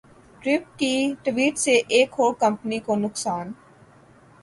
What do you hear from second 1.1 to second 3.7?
tweet سے ایک اور کمپنی کو نقصان